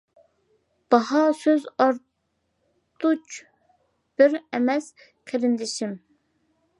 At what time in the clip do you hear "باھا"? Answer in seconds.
0.93-1.19